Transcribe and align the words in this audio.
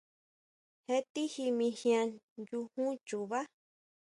Je 0.85 0.97
tiji 1.13 1.45
mijian, 1.59 2.09
nyujún 2.43 2.91
chubá. 3.07 3.39